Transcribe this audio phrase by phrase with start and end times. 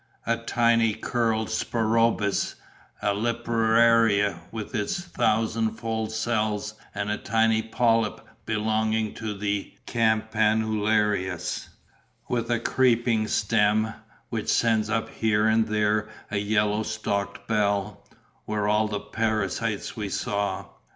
[0.25, 2.55] A tiny curled spirorbis,
[3.03, 11.67] a lepraria, with its thousand fold cells, and a tiny polype belonging to the campanularias,
[12.27, 13.93] with a creeping stem,
[14.29, 18.03] which sends up here and there a yellow stalked bell,
[18.47, 20.65] were all the parasites we saw.